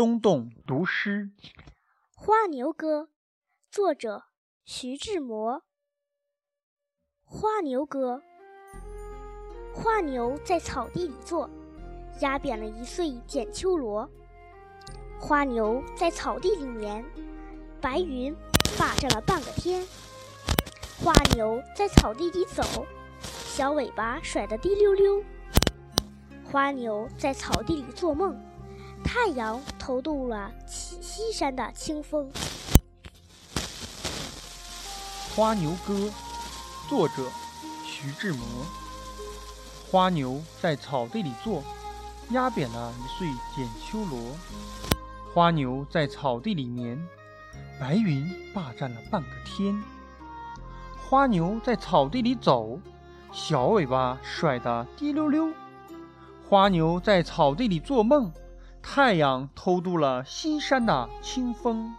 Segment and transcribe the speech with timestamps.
[0.00, 1.30] 东东读诗，
[2.16, 3.02] 《花牛歌》
[3.70, 4.24] 作者
[4.64, 5.62] 徐志摩。
[7.22, 8.22] 花牛歌，
[9.74, 11.50] 花牛在草地里坐，
[12.20, 14.08] 压扁了一穗剪秋萝。
[15.20, 17.04] 花牛在草地里眠，
[17.78, 18.34] 白云
[18.78, 19.86] 霸占了半个天。
[21.04, 22.86] 花牛在草地里走，
[23.20, 25.22] 小尾巴甩得滴溜溜。
[26.42, 28.34] 花牛在草地里做梦。
[29.04, 32.30] 太阳偷渡了西西山的清风。
[35.34, 35.94] 《花牛歌》
[36.88, 37.28] 作者
[37.84, 38.44] 徐志摩。
[39.90, 41.62] 花牛在草地里坐，
[42.30, 44.36] 压扁了一穗剪秋萝。
[45.34, 47.00] 花牛在草地里眠，
[47.80, 49.82] 白云霸占了半个天。
[51.08, 52.78] 花牛在草地里走，
[53.32, 55.52] 小尾巴甩得滴溜溜。
[56.48, 58.32] 花牛在草地里做梦。
[58.82, 61.94] 太阳偷渡了西山的清风。